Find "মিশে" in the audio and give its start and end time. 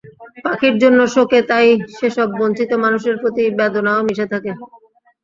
4.07-4.25